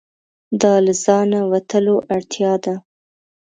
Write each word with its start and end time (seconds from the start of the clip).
دا 0.61 0.73
له 0.85 0.93
ځانه 1.03 1.39
وتلو 1.51 1.95
اړتیا 2.13 2.53
ده. 2.63 2.75